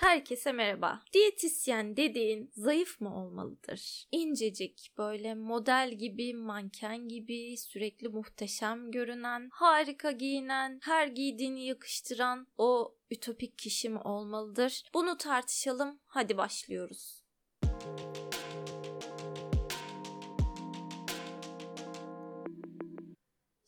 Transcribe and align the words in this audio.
Herkese 0.00 0.52
merhaba. 0.52 1.00
Diyetisyen 1.12 1.96
dediğin 1.96 2.50
zayıf 2.56 3.00
mı 3.00 3.16
olmalıdır? 3.16 4.06
İncecik, 4.12 4.90
böyle 4.98 5.34
model 5.34 5.94
gibi, 5.94 6.34
manken 6.34 7.08
gibi, 7.08 7.56
sürekli 7.56 8.08
muhteşem 8.08 8.90
görünen, 8.90 9.48
harika 9.52 10.10
giyinen, 10.10 10.80
her 10.82 11.06
giydiğini 11.06 11.66
yakıştıran 11.66 12.46
o 12.58 12.94
ütopik 13.10 13.58
kişi 13.58 13.88
mi 13.88 13.98
olmalıdır? 13.98 14.82
Bunu 14.94 15.16
tartışalım. 15.16 15.98
Hadi 16.06 16.36
başlıyoruz. 16.36 17.19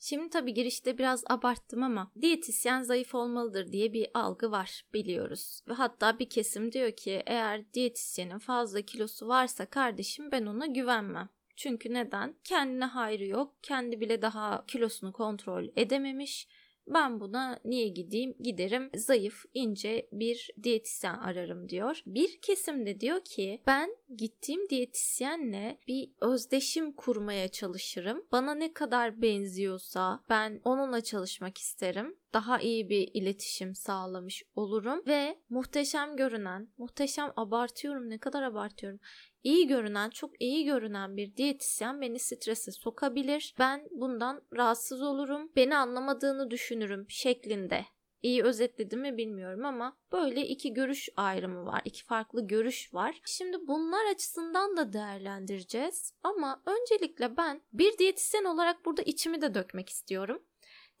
Şimdi 0.05 0.29
tabii 0.29 0.53
girişte 0.53 0.97
biraz 0.97 1.23
abarttım 1.29 1.83
ama 1.83 2.11
diyetisyen 2.21 2.81
zayıf 2.81 3.15
olmalıdır 3.15 3.71
diye 3.71 3.93
bir 3.93 4.07
algı 4.13 4.51
var 4.51 4.83
biliyoruz. 4.93 5.61
Ve 5.67 5.73
hatta 5.73 6.19
bir 6.19 6.29
kesim 6.29 6.71
diyor 6.71 6.91
ki 6.91 7.23
eğer 7.25 7.73
diyetisyenin 7.73 8.37
fazla 8.37 8.81
kilosu 8.81 9.27
varsa 9.27 9.65
kardeşim 9.65 10.31
ben 10.31 10.45
ona 10.45 10.65
güvenmem. 10.65 11.29
Çünkü 11.55 11.93
neden? 11.93 12.35
Kendine 12.43 12.85
hayrı 12.85 13.25
yok. 13.25 13.53
Kendi 13.61 13.99
bile 13.99 14.21
daha 14.21 14.65
kilosunu 14.67 15.13
kontrol 15.13 15.67
edememiş 15.75 16.47
ben 16.87 17.19
buna 17.19 17.59
niye 17.65 17.87
gideyim? 17.87 18.35
Giderim 18.39 18.89
zayıf, 18.95 19.45
ince 19.53 20.07
bir 20.11 20.49
diyetisyen 20.63 21.15
ararım 21.15 21.69
diyor. 21.69 22.01
Bir 22.05 22.41
kesim 22.41 22.85
de 22.85 22.99
diyor 22.99 23.23
ki 23.25 23.61
ben 23.67 23.95
gittiğim 24.17 24.69
diyetisyenle 24.69 25.79
bir 25.87 26.09
özdeşim 26.21 26.91
kurmaya 26.91 27.47
çalışırım. 27.47 28.25
Bana 28.31 28.55
ne 28.55 28.73
kadar 28.73 29.21
benziyorsa 29.21 30.23
ben 30.29 30.61
onunla 30.63 31.01
çalışmak 31.01 31.57
isterim 31.57 32.17
daha 32.33 32.59
iyi 32.59 32.89
bir 32.89 33.09
iletişim 33.13 33.75
sağlamış 33.75 34.43
olurum 34.55 35.03
ve 35.07 35.39
muhteşem 35.49 36.15
görünen, 36.15 36.67
muhteşem 36.77 37.33
abartıyorum 37.35 38.09
ne 38.09 38.17
kadar 38.17 38.43
abartıyorum 38.43 38.99
iyi 39.43 39.67
görünen, 39.67 40.09
çok 40.09 40.41
iyi 40.41 40.65
görünen 40.65 41.17
bir 41.17 41.35
diyetisyen 41.35 42.01
beni 42.01 42.19
strese 42.19 42.71
sokabilir. 42.71 43.55
Ben 43.59 43.87
bundan 43.91 44.41
rahatsız 44.53 45.01
olurum. 45.01 45.51
Beni 45.55 45.75
anlamadığını 45.75 46.51
düşünürüm 46.51 47.05
şeklinde. 47.09 47.85
İyi 48.21 48.43
özetledim 48.43 49.01
mi 49.01 49.17
bilmiyorum 49.17 49.65
ama 49.65 49.97
böyle 50.11 50.47
iki 50.47 50.73
görüş 50.73 51.09
ayrımı 51.15 51.65
var. 51.65 51.81
iki 51.85 52.03
farklı 52.03 52.47
görüş 52.47 52.93
var. 52.93 53.21
Şimdi 53.25 53.57
bunlar 53.67 54.11
açısından 54.11 54.77
da 54.77 54.93
değerlendireceğiz. 54.93 56.13
Ama 56.23 56.63
öncelikle 56.65 57.37
ben 57.37 57.61
bir 57.73 57.97
diyetisyen 57.97 58.43
olarak 58.43 58.85
burada 58.85 59.01
içimi 59.01 59.41
de 59.41 59.53
dökmek 59.53 59.89
istiyorum. 59.89 60.43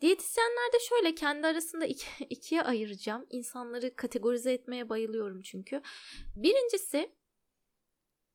Diyetisyenler 0.01 0.73
de 0.73 0.79
şöyle 0.79 1.15
kendi 1.15 1.47
arasında 1.47 1.85
iki, 1.85 2.05
ikiye 2.29 2.61
ayıracağım. 2.61 3.25
İnsanları 3.29 3.95
kategorize 3.95 4.53
etmeye 4.53 4.89
bayılıyorum 4.89 5.41
çünkü. 5.41 5.81
Birincisi 6.35 7.11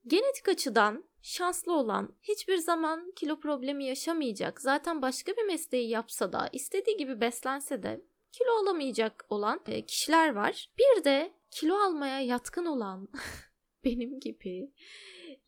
Genetik 0.06 0.48
açıdan 0.48 1.04
şanslı 1.22 1.72
olan 1.72 2.14
hiçbir 2.22 2.56
zaman 2.56 3.12
kilo 3.16 3.40
problemi 3.40 3.84
yaşamayacak. 3.84 4.60
Zaten 4.60 5.02
başka 5.02 5.32
bir 5.32 5.44
mesleği 5.44 5.88
yapsa 5.88 6.32
da 6.32 6.48
istediği 6.52 6.96
gibi 6.96 7.20
beslense 7.20 7.82
de 7.82 8.00
kilo 8.32 8.50
alamayacak 8.62 9.26
olan 9.28 9.60
e, 9.66 9.86
kişiler 9.86 10.34
var. 10.34 10.70
Bir 10.78 11.04
de 11.04 11.32
kilo 11.50 11.74
almaya 11.74 12.20
yatkın 12.20 12.64
olan 12.64 13.08
benim 13.84 14.20
gibi 14.20 14.72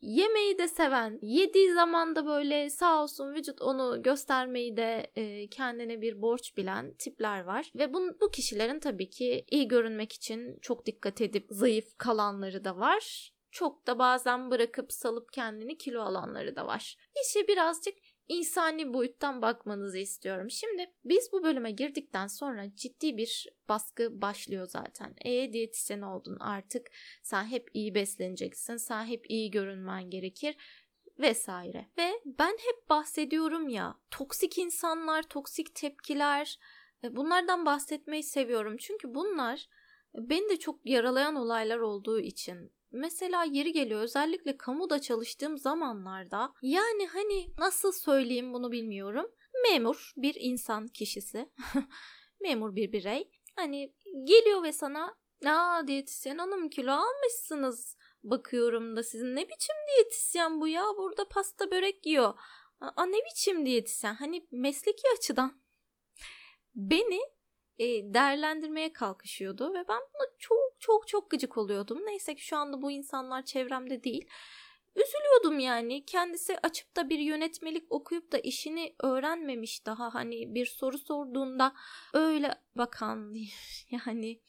yemeği 0.01 0.59
de 0.59 0.69
seven, 0.69 1.19
yediği 1.23 1.73
zaman 1.73 2.17
da 2.17 2.27
böyle 2.27 2.71
sağ 2.71 3.03
olsun 3.03 3.35
vücut 3.35 3.63
onu 3.63 4.03
göstermeyi 4.03 4.77
de 4.77 5.13
e, 5.17 5.49
kendine 5.49 6.01
bir 6.01 6.23
borç 6.23 6.57
bilen 6.57 6.95
tipler 6.99 7.41
var. 7.41 7.73
Ve 7.75 7.95
bu, 7.95 8.21
bu 8.21 8.31
kişilerin 8.31 8.81
tabii 8.81 9.11
ki 9.11 9.45
iyi 9.51 9.69
görünmek 9.69 10.13
için 10.13 10.59
çok 10.63 10.87
dikkat 10.87 11.21
edip 11.21 11.47
zayıf 11.51 11.99
kalanları 11.99 12.65
da 12.65 12.77
var 12.77 13.33
çok 13.51 13.87
da 13.87 13.99
bazen 13.99 14.51
bırakıp 14.51 14.93
salıp 14.93 15.33
kendini 15.33 15.79
kilo 15.79 16.03
alanları 16.03 16.57
da 16.57 16.67
var. 16.67 16.97
İşe 17.25 17.49
birazcık 17.49 17.95
insani 18.29 18.95
boyuttan 18.95 19.43
bakmanızı 19.43 19.99
istiyorum. 19.99 20.51
Şimdi 20.51 20.91
biz 21.05 21.33
bu 21.33 21.43
bölüme 21.43 21.71
girdikten 21.71 22.27
sonra 22.27 22.75
ciddi 22.75 23.17
bir 23.17 23.47
baskı 23.69 24.23
başlıyor 24.23 24.67
zaten. 24.67 25.15
E 25.25 25.53
diyetisyen 25.53 26.01
oldun 26.01 26.37
artık 26.41 26.87
sen 27.23 27.45
hep 27.45 27.71
iyi 27.75 27.95
besleneceksin, 27.95 28.77
sen 28.77 29.05
hep 29.05 29.31
iyi 29.31 29.51
görünmen 29.51 30.11
gerekir 30.11 30.57
vesaire. 31.19 31.91
Ve 31.99 32.11
ben 32.25 32.53
hep 32.53 32.91
bahsediyorum 32.91 33.69
ya 33.69 33.97
toksik 34.11 34.59
insanlar, 34.59 35.23
toksik 35.23 35.75
tepkiler 35.75 36.59
e, 37.05 37.17
bunlardan 37.17 37.67
bahsetmeyi 37.67 38.23
seviyorum. 38.23 38.77
Çünkü 38.77 39.15
bunlar 39.15 39.69
beni 40.15 40.49
de 40.51 40.59
çok 40.59 40.87
yaralayan 40.87 41.37
olaylar 41.37 41.79
olduğu 41.79 42.21
için 42.21 42.73
Mesela 42.93 43.45
yeri 43.45 43.73
geliyor 43.73 44.01
özellikle 44.01 44.57
kamuda 44.57 45.01
çalıştığım 45.01 45.59
zamanlarda 45.59 46.53
yani 46.63 47.07
hani 47.07 47.55
nasıl 47.59 47.93
söyleyeyim 47.93 48.53
bunu 48.53 48.73
bilmiyorum. 48.73 49.27
Memur 49.63 50.13
bir 50.17 50.37
insan 50.39 50.89
kişisi. 50.89 51.51
Memur 52.41 52.77
bir 52.77 52.93
birey. 52.93 53.31
Hani 53.57 53.95
geliyor 54.25 54.63
ve 54.63 54.73
sana 54.73 55.17
aa 55.47 55.87
diyetisyen 55.87 56.39
hanım 56.39 56.69
kilo 56.69 56.93
almışsınız 56.93 57.97
bakıyorum 58.23 58.97
da 58.97 59.03
sizin 59.03 59.37
ne 59.37 59.43
biçim 59.49 59.77
diyetisyen 59.89 60.61
bu 60.61 60.69
ya 60.69 60.85
burada 60.99 61.29
pasta 61.29 61.71
börek 61.71 62.07
yiyor. 62.07 62.35
Aa 62.81 63.07
ne 63.07 63.19
biçim 63.31 63.67
diyetisyen 63.67 64.15
hani 64.15 64.47
mesleki 64.51 65.03
açıdan 65.19 65.63
beni 66.75 67.21
e, 67.81 68.15
değerlendirmeye 68.15 68.93
kalkışıyordu 68.93 69.75
ve 69.75 69.89
ben 69.89 70.01
buna 70.15 70.27
çok 70.39 70.59
çok 70.79 71.09
çok 71.09 71.31
gıcık 71.31 71.59
oluyordum. 71.59 71.99
Neyse 72.07 72.35
ki 72.35 72.45
şu 72.45 72.57
anda 72.57 72.83
bu 72.83 72.91
insanlar 72.91 73.45
çevremde 73.45 74.05
değil. 74.05 74.29
Üzülüyordum 74.97 75.59
yani. 75.59 76.05
Kendisi 76.05 76.59
açıp 76.63 76.97
da 76.97 77.09
bir 77.09 77.19
yönetmelik 77.19 77.93
okuyup 77.93 78.33
da 78.33 78.39
işini 78.39 78.95
öğrenmemiş 79.03 79.87
daha 79.87 80.15
hani 80.15 80.55
bir 80.55 80.67
soru 80.67 80.99
sorduğunda 80.99 81.75
öyle 82.15 82.55
bakan 82.77 83.35
yani 83.91 84.41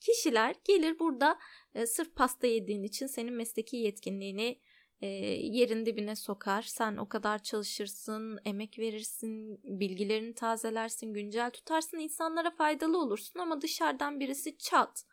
kişiler 0.00 0.54
gelir 0.64 0.98
burada 0.98 1.38
e, 1.74 1.86
sırf 1.86 2.16
pasta 2.16 2.46
yediğin 2.46 2.82
için 2.82 3.06
senin 3.06 3.34
mesleki 3.34 3.76
yetkinliğini 3.76 4.60
e, 5.00 5.06
yerin 5.06 5.86
dibine 5.86 6.16
sokar. 6.16 6.62
Sen 6.62 6.96
o 6.96 7.08
kadar 7.08 7.42
çalışırsın, 7.42 8.38
emek 8.44 8.78
verirsin, 8.78 9.60
bilgilerini 9.64 10.34
tazelersin, 10.34 11.14
güncel 11.14 11.50
tutarsın, 11.50 11.98
insanlara 11.98 12.50
faydalı 12.50 12.98
olursun 12.98 13.40
ama 13.40 13.60
dışarıdan 13.60 14.20
birisi 14.20 14.58
çat. 14.58 15.04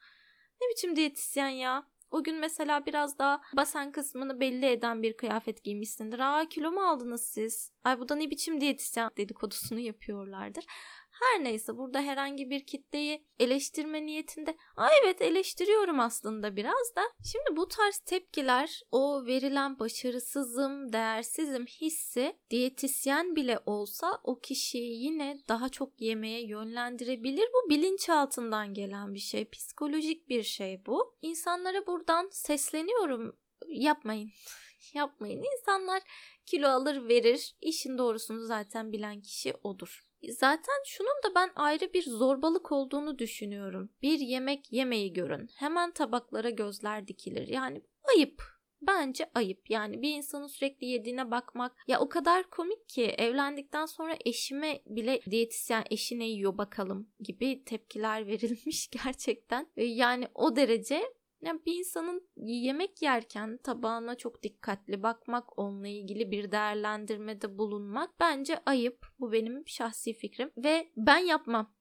Ne 0.62 0.70
biçim 0.70 0.96
diyetisyen 0.96 1.50
ya? 1.50 1.88
O 2.12 2.24
gün 2.24 2.40
mesela 2.40 2.86
biraz 2.86 3.20
daha 3.20 3.42
basen 3.58 3.92
kısmını 3.92 4.40
belli 4.40 4.66
eden 4.66 5.04
bir 5.04 5.18
kıyafet 5.18 5.64
giymişsindir. 5.64 6.20
Aa 6.20 6.50
kilo 6.50 6.72
mu 6.72 6.82
aldınız 6.82 7.26
siz? 7.26 7.72
Ay 7.84 8.00
bu 8.00 8.10
da 8.10 8.16
ne 8.16 8.30
biçim 8.32 8.62
diyetisyen 8.62 9.10
dedikodusunu 9.18 9.80
yapıyorlardır. 9.80 10.66
Her 11.22 11.44
neyse 11.44 11.78
burada 11.78 12.02
herhangi 12.02 12.50
bir 12.50 12.66
kitleyi 12.66 13.26
eleştirme 13.40 14.06
niyetinde 14.06 14.58
Aa 14.78 14.90
evet 15.04 15.22
eleştiriyorum 15.22 16.00
aslında 16.00 16.56
biraz 16.56 16.96
da. 16.96 17.02
Şimdi 17.24 17.58
bu 17.58 17.68
tarz 17.68 17.98
tepkiler 17.98 18.82
o 18.92 19.26
verilen 19.26 19.80
başarısızım, 19.80 20.94
değersizim 20.94 21.66
hissi 21.66 22.40
diyetisyen 22.50 23.36
bile 23.36 23.60
olsa 23.66 24.20
o 24.24 24.40
kişiyi 24.40 25.04
yine 25.04 25.38
daha 25.50 25.70
çok 25.70 26.02
yemeye 26.02 26.48
yönlendirebilir. 26.48 27.50
Bu 27.54 27.70
bilinçaltından 27.70 28.74
gelen 28.74 29.14
bir 29.14 29.20
şey, 29.20 29.50
psikolojik 29.50 30.30
bir 30.30 30.44
şey 30.44 30.86
bu. 30.86 31.16
İnsanlara 31.22 31.88
buradan 31.88 32.30
sesleniyorum. 32.32 33.36
Yapmayın. 33.68 34.32
Yapmayın. 34.94 35.44
İnsanlar 35.54 36.04
kilo 36.46 36.68
alır 36.68 37.08
verir. 37.10 37.56
İşin 37.62 37.98
doğrusunu 37.98 38.46
zaten 38.46 38.92
bilen 38.92 39.22
kişi 39.22 39.54
odur. 39.64 40.06
Zaten 40.32 40.76
şunun 40.86 41.24
da 41.26 41.36
ben 41.36 41.52
ayrı 41.56 41.94
bir 41.94 42.04
zorbalık 42.04 42.72
olduğunu 42.72 43.20
düşünüyorum. 43.20 43.90
Bir 44.02 44.20
yemek 44.20 44.74
yemeyi 44.74 45.14
görün. 45.14 45.50
Hemen 45.56 45.92
tabaklara 45.92 46.50
gözler 46.50 47.08
dikilir. 47.08 47.48
Yani 47.48 47.82
ayıp. 48.16 48.56
Bence 48.82 49.30
ayıp. 49.34 49.70
Yani 49.70 50.02
bir 50.02 50.14
insanın 50.16 50.48
sürekli 50.48 50.88
yediğine 50.88 51.32
bakmak 51.32 51.76
ya 51.88 52.00
o 52.00 52.10
kadar 52.10 52.50
komik 52.50 52.90
ki 52.90 53.04
evlendikten 53.04 53.86
sonra 53.86 54.18
eşime 54.26 54.82
bile 54.86 55.22
diyetisyen 55.30 55.84
eşine 55.92 56.26
yiyor 56.26 56.58
bakalım 56.58 57.10
gibi 57.20 57.64
tepkiler 57.64 58.28
verilmiş 58.28 58.90
gerçekten. 59.04 59.68
Yani 59.78 60.28
o 60.36 60.56
derece 60.56 61.04
yani 61.42 61.66
bir 61.66 61.76
insanın 61.76 62.30
yemek 62.38 63.02
yerken 63.02 63.58
tabağına 63.58 64.16
çok 64.16 64.44
dikkatli 64.44 65.04
bakmak, 65.04 65.60
onunla 65.60 65.88
ilgili 65.88 66.32
bir 66.32 66.52
değerlendirmede 66.52 67.58
bulunmak 67.58 68.20
bence 68.20 68.60
ayıp. 68.66 69.06
Bu 69.20 69.32
benim 69.32 69.68
şahsi 69.68 70.14
fikrim 70.14 70.52
ve 70.58 70.92
ben 70.98 71.18
yapmam. 71.18 71.76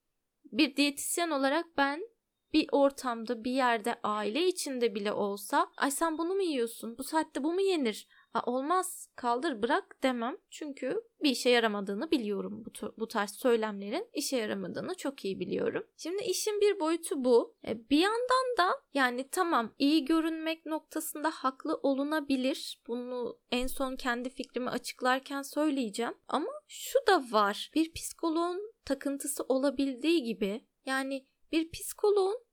Bir 0.45 0.77
diyetisyen 0.77 1.31
olarak 1.31 1.67
ben 1.77 2.09
bir 2.55 2.69
ortamda 2.73 3.45
bir 3.45 3.53
yerde 3.53 3.95
aile 4.03 4.47
içinde 4.47 4.95
bile 4.95 5.13
olsa 5.13 5.71
ay 5.77 5.91
sen 5.91 6.19
bunu 6.19 6.35
mu 6.35 6.43
yiyorsun? 6.43 6.99
Bu 6.99 7.05
saatte 7.05 7.45
bu 7.45 7.53
mu 7.53 7.61
yenir? 7.61 8.09
olmaz 8.47 9.09
kaldır 9.17 9.63
bırak 9.63 10.03
demem. 10.03 10.37
Çünkü 10.51 11.03
bir 11.23 11.31
işe 11.31 11.51
yaramadığını 11.51 12.11
biliyorum 12.11 12.65
bu, 12.67 12.93
bu 12.99 13.09
tarz 13.09 13.31
söylemlerin 13.31 14.09
işe 14.15 14.37
yaramadığını 14.37 14.95
çok 14.95 15.25
iyi 15.25 15.41
biliyorum. 15.41 15.87
Şimdi 15.97 16.23
işin 16.23 16.61
bir 16.61 16.81
boyutu 16.81 17.25
bu. 17.25 17.57
E, 17.67 17.91
bir 17.91 17.99
yandan 17.99 18.57
da 18.59 18.71
yani 18.95 19.29
tamam 19.29 19.75
iyi 19.79 20.05
görünmek 20.05 20.67
noktasında 20.67 21.31
haklı 21.31 21.75
olunabilir. 21.83 22.83
Bunu 22.87 23.39
en 23.51 23.67
son 23.67 23.97
kendi 23.97 24.31
fikrimi 24.31 24.71
açıklarken 24.71 25.43
söyleyeceğim. 25.43 26.15
Ama 26.29 26.51
şu 26.69 26.99
da 27.07 27.25
var. 27.31 27.71
Bir 27.75 27.93
psikoloğun 27.93 28.75
takıntısı 28.85 29.43
olabildiği 29.49 30.23
gibi 30.23 30.67
yani 30.87 31.27
bir 31.53 31.71
psikoloğun 31.71 32.44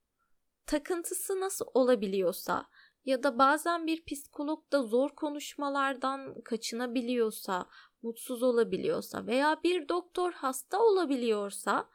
takıntısı 0.72 1.40
nasıl 1.40 1.66
olabiliyorsa 1.74 2.66
ya 3.06 3.24
da 3.24 3.40
bazen 3.40 3.88
bir 3.88 4.06
psikolog 4.06 4.72
da 4.72 4.84
zor 4.84 5.10
konuşmalardan 5.10 6.42
kaçınabiliyorsa, 6.42 7.66
mutsuz 8.02 8.44
olabiliyorsa 8.44 9.28
veya 9.28 9.60
bir 9.64 9.90
doktor 9.90 10.34
hasta 10.34 10.80
olabiliyorsa 10.80 11.90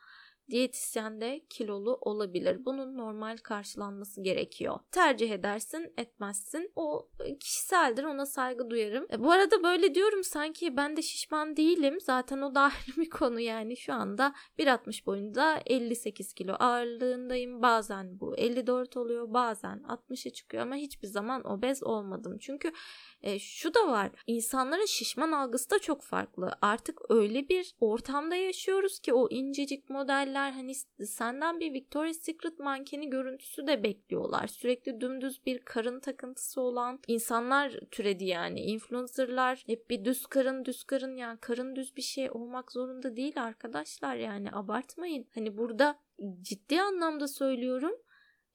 diyetisyen 0.50 1.20
de 1.20 1.40
kilolu 1.50 1.98
olabilir. 2.00 2.64
Bunun 2.64 2.96
normal 2.96 3.36
karşılanması 3.36 4.22
gerekiyor. 4.22 4.78
Tercih 4.90 5.30
edersin, 5.30 5.92
etmezsin. 5.96 6.72
O 6.76 7.08
kişiseldir. 7.40 8.04
Ona 8.04 8.26
saygı 8.26 8.70
duyarım. 8.70 9.06
E, 9.12 9.24
bu 9.24 9.32
arada 9.32 9.62
böyle 9.62 9.94
diyorum 9.94 10.24
sanki 10.24 10.76
ben 10.76 10.96
de 10.96 11.02
şişman 11.02 11.56
değilim. 11.56 12.00
Zaten 12.00 12.40
o 12.40 12.54
da 12.54 12.60
ayrı 12.62 12.96
bir 12.96 13.10
konu 13.10 13.40
yani. 13.40 13.76
Şu 13.76 13.92
anda 13.94 14.34
1.60 14.58 15.06
boyunda 15.06 15.60
58 15.66 16.34
kilo 16.34 16.56
ağırlığındayım. 16.58 17.62
Bazen 17.62 18.20
bu 18.20 18.36
54 18.36 18.96
oluyor. 18.96 19.34
Bazen 19.34 19.78
60'a 19.78 20.32
çıkıyor 20.32 20.62
ama 20.62 20.74
hiçbir 20.74 21.08
zaman 21.08 21.46
obez 21.50 21.82
olmadım. 21.82 22.38
Çünkü 22.38 22.72
e, 23.22 23.38
şu 23.38 23.74
da 23.74 23.88
var. 23.88 24.10
İnsanların 24.26 24.86
şişman 24.86 25.32
algısı 25.32 25.70
da 25.70 25.78
çok 25.78 26.02
farklı. 26.02 26.58
Artık 26.62 27.00
öyle 27.08 27.48
bir 27.48 27.74
ortamda 27.80 28.36
yaşıyoruz 28.36 28.98
ki 28.98 29.12
o 29.12 29.28
incecik 29.30 29.90
modeller 29.90 30.35
hani 30.38 30.74
senden 31.06 31.60
bir 31.60 31.72
Victoria's 31.72 32.16
Secret 32.16 32.58
mankeni 32.58 33.10
görüntüsü 33.10 33.66
de 33.66 33.82
bekliyorlar. 33.82 34.46
Sürekli 34.46 35.00
dümdüz 35.00 35.46
bir 35.46 35.58
karın 35.58 36.00
takıntısı 36.00 36.60
olan 36.60 37.00
insanlar 37.06 37.80
türedi 37.90 38.24
yani. 38.24 38.60
Influencerlar 38.60 39.62
hep 39.66 39.90
bir 39.90 40.04
düz 40.04 40.26
karın 40.26 40.64
düz 40.64 40.84
karın 40.84 41.16
yani 41.16 41.38
karın 41.40 41.76
düz 41.76 41.96
bir 41.96 42.02
şey 42.02 42.30
olmak 42.30 42.72
zorunda 42.72 43.16
değil 43.16 43.42
arkadaşlar 43.42 44.16
yani 44.16 44.52
abartmayın. 44.52 45.26
Hani 45.34 45.58
burada 45.58 45.98
ciddi 46.42 46.80
anlamda 46.80 47.28
söylüyorum 47.28 47.92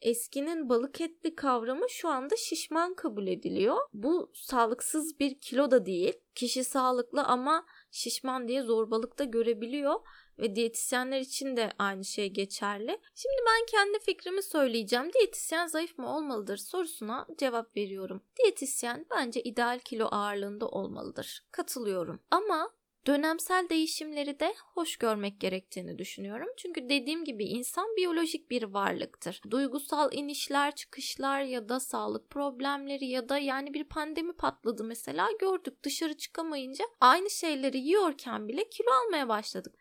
eskinin 0.02 0.70
balık 0.70 1.02
etli 1.02 1.36
kavramı 1.36 1.90
şu 1.90 2.10
anda 2.10 2.36
şişman 2.38 2.94
kabul 2.94 3.28
ediliyor. 3.28 3.78
Bu 3.94 4.32
sağlıksız 4.34 5.20
bir 5.20 5.40
kilo 5.40 5.72
da 5.72 5.86
değil. 5.86 6.14
Kişi 6.36 6.64
sağlıklı 6.64 7.24
ama 7.24 7.66
şişman 7.92 8.48
diye 8.48 8.62
zorbalıkta 8.62 9.24
görebiliyor 9.24 10.00
ve 10.42 10.56
diyetisyenler 10.56 11.20
için 11.20 11.58
de 11.58 11.72
aynı 11.80 12.06
şey 12.06 12.30
geçerli. 12.30 13.00
Şimdi 13.16 13.42
ben 13.48 13.66
kendi 13.66 14.00
fikrimi 14.00 14.44
söyleyeceğim. 14.44 15.14
Diyetisyen 15.14 15.68
zayıf 15.68 15.98
mı 15.98 16.16
olmalıdır 16.16 16.58
sorusuna 16.58 17.28
cevap 17.38 17.78
veriyorum. 17.78 18.24
Diyetisyen 18.44 19.06
bence 19.12 19.42
ideal 19.42 19.80
kilo 19.80 20.08
ağırlığında 20.12 20.68
olmalıdır. 20.68 21.44
Katılıyorum. 21.52 22.20
Ama 22.32 22.72
dönemsel 23.08 23.70
değişimleri 23.70 24.40
de 24.40 24.54
hoş 24.74 24.98
görmek 24.98 25.40
gerektiğini 25.40 25.98
düşünüyorum. 25.98 26.48
Çünkü 26.58 26.90
dediğim 26.90 27.26
gibi 27.26 27.46
insan 27.46 27.96
biyolojik 27.98 28.52
bir 28.52 28.64
varlıktır. 28.64 29.42
Duygusal 29.50 30.14
inişler, 30.14 30.76
çıkışlar 30.76 31.42
ya 31.42 31.70
da 31.70 31.80
sağlık 31.80 32.30
problemleri 32.30 33.06
ya 33.06 33.30
da 33.30 33.38
yani 33.38 33.74
bir 33.74 33.84
pandemi 33.84 34.34
patladı 34.34 34.84
mesela 34.84 35.30
gördük 35.40 35.84
dışarı 35.84 36.18
çıkamayınca 36.18 36.86
aynı 37.00 37.30
şeyleri 37.30 37.78
yiyorken 37.78 38.48
bile 38.48 38.70
kilo 38.70 38.90
almaya 39.06 39.30
başladık. 39.30 39.81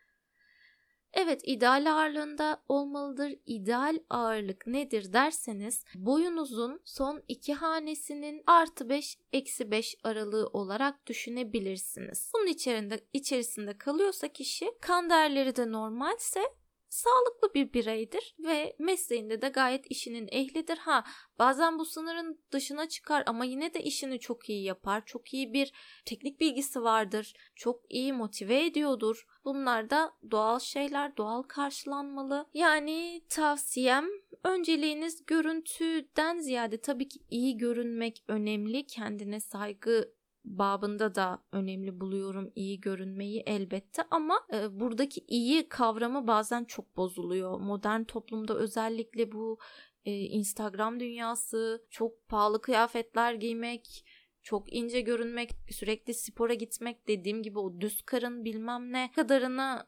Evet 1.13 1.41
ideal 1.43 1.93
ağırlığında 1.93 2.63
olmalıdır. 2.69 3.35
İdeal 3.45 3.99
ağırlık 4.09 4.67
nedir 4.67 5.13
derseniz 5.13 5.83
boyunuzun 5.95 6.81
son 6.85 7.23
iki 7.27 7.53
hanesinin 7.53 8.43
artı 8.47 8.89
5 8.89 9.17
eksi 9.33 9.71
5 9.71 9.95
aralığı 10.03 10.47
olarak 10.47 11.07
düşünebilirsiniz. 11.07 12.31
Bunun 12.33 12.47
içerisinde, 12.47 12.99
içerisinde 13.13 13.77
kalıyorsa 13.77 14.27
kişi 14.27 14.71
kan 14.81 15.09
değerleri 15.09 15.55
de 15.55 15.71
normalse 15.71 16.41
sağlıklı 16.91 17.53
bir 17.53 17.73
bireydir 17.73 18.35
ve 18.39 18.75
mesleğinde 18.79 19.41
de 19.41 19.49
gayet 19.49 19.91
işinin 19.91 20.27
ehlidir. 20.31 20.77
Ha 20.77 21.03
bazen 21.39 21.79
bu 21.79 21.85
sınırın 21.85 22.39
dışına 22.51 22.89
çıkar 22.89 23.23
ama 23.25 23.45
yine 23.45 23.73
de 23.73 23.83
işini 23.83 24.19
çok 24.19 24.49
iyi 24.49 24.63
yapar. 24.63 25.05
Çok 25.05 25.33
iyi 25.33 25.53
bir 25.53 25.73
teknik 26.05 26.39
bilgisi 26.39 26.83
vardır. 26.83 27.33
Çok 27.55 27.81
iyi 27.89 28.13
motive 28.13 28.65
ediyordur. 28.65 29.25
Bunlar 29.45 29.89
da 29.89 30.13
doğal 30.31 30.59
şeyler, 30.59 31.17
doğal 31.17 31.43
karşılanmalı. 31.43 32.45
Yani 32.53 33.21
tavsiyem 33.29 34.05
önceliğiniz 34.43 35.25
görüntüden 35.25 36.39
ziyade 36.39 36.81
tabii 36.81 37.07
ki 37.07 37.19
iyi 37.29 37.57
görünmek 37.57 38.23
önemli. 38.27 38.87
Kendine 38.87 39.39
saygı 39.39 40.13
babında 40.45 41.15
da 41.15 41.43
önemli 41.51 41.99
buluyorum 41.99 42.51
iyi 42.55 42.81
görünmeyi 42.81 43.43
elbette 43.45 44.03
ama 44.11 44.39
e, 44.53 44.79
buradaki 44.79 45.25
iyi 45.27 45.69
kavramı 45.69 46.27
bazen 46.27 46.63
çok 46.63 46.97
bozuluyor. 46.97 47.59
Modern 47.59 48.03
toplumda 48.03 48.55
özellikle 48.55 49.31
bu 49.31 49.59
e, 50.05 50.11
Instagram 50.11 50.99
dünyası, 50.99 51.85
çok 51.89 52.27
pahalı 52.27 52.61
kıyafetler 52.61 53.33
giymek, 53.33 54.05
çok 54.43 54.73
ince 54.73 55.01
görünmek, 55.01 55.51
sürekli 55.71 56.13
spora 56.13 56.53
gitmek 56.53 57.07
dediğim 57.07 57.43
gibi 57.43 57.59
o 57.59 57.81
düz 57.81 58.01
karın 58.01 58.45
bilmem 58.45 58.91
ne 58.93 59.11
kadarına 59.15 59.87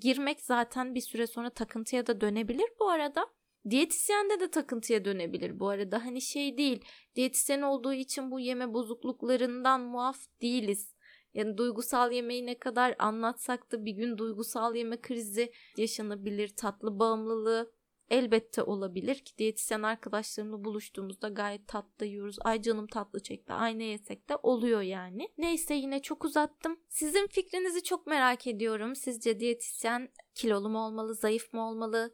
girmek 0.00 0.40
zaten 0.40 0.94
bir 0.94 1.00
süre 1.00 1.26
sonra 1.26 1.50
takıntıya 1.50 2.06
da 2.06 2.20
dönebilir 2.20 2.68
bu 2.80 2.90
arada. 2.90 3.26
Diyetisyende 3.70 4.40
de 4.40 4.50
takıntıya 4.50 5.04
dönebilir 5.04 5.60
bu 5.60 5.68
arada. 5.68 6.04
Hani 6.04 6.20
şey 6.20 6.58
değil. 6.58 6.84
Diyetisyen 7.14 7.62
olduğu 7.62 7.92
için 7.92 8.30
bu 8.30 8.40
yeme 8.40 8.74
bozukluklarından 8.74 9.80
muaf 9.80 10.18
değiliz. 10.42 10.94
Yani 11.34 11.58
duygusal 11.58 12.12
yemeği 12.12 12.46
ne 12.46 12.58
kadar 12.58 12.94
anlatsak 12.98 13.72
da 13.72 13.84
bir 13.84 13.92
gün 13.92 14.18
duygusal 14.18 14.74
yeme 14.74 15.00
krizi 15.00 15.52
yaşanabilir. 15.76 16.48
Tatlı 16.56 16.98
bağımlılığı 16.98 17.72
elbette 18.10 18.62
olabilir 18.62 19.14
ki 19.14 19.38
diyetisyen 19.38 19.82
arkadaşlarımla 19.82 20.64
buluştuğumuzda 20.64 21.28
gayet 21.28 21.68
tatlı 21.68 22.06
yiyoruz. 22.06 22.36
Ay 22.40 22.62
canım 22.62 22.86
tatlı 22.86 23.22
çekti. 23.22 23.52
Aynı 23.52 23.82
yesek 23.82 24.28
de 24.28 24.36
oluyor 24.36 24.80
yani. 24.80 25.28
Neyse 25.38 25.74
yine 25.74 26.02
çok 26.02 26.24
uzattım. 26.24 26.80
Sizin 26.88 27.26
fikrinizi 27.26 27.82
çok 27.82 28.06
merak 28.06 28.46
ediyorum. 28.46 28.96
Sizce 28.96 29.40
diyetisyen 29.40 30.08
kilolu 30.34 30.68
mu 30.68 30.78
olmalı, 30.78 31.14
zayıf 31.14 31.52
mı 31.52 31.68
olmalı? 31.68 32.12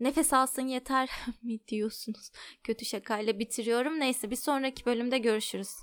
Nefes 0.00 0.32
alsın 0.32 0.62
yeter 0.66 1.10
mi 1.42 1.58
diyorsunuz? 1.68 2.30
Kötü 2.64 2.84
şakayla 2.84 3.38
bitiriyorum. 3.38 4.00
Neyse 4.00 4.30
bir 4.30 4.36
sonraki 4.36 4.86
bölümde 4.86 5.18
görüşürüz. 5.18 5.80